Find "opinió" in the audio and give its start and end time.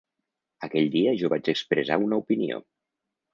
2.23-2.59